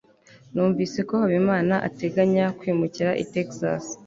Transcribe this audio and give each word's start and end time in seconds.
numvise 0.53 0.99
ko 1.09 1.13
habimana 1.21 1.75
ateganya 1.87 2.45
kwimukira 2.57 3.11
i 3.23 3.25
texas 3.33 3.83